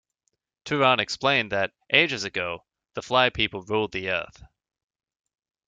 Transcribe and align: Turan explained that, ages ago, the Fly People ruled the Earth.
Turan 0.65 0.99
explained 0.99 1.51
that, 1.51 1.73
ages 1.91 2.23
ago, 2.23 2.65
the 2.95 3.03
Fly 3.03 3.29
People 3.29 3.61
ruled 3.61 3.91
the 3.91 4.09
Earth. 4.09 4.41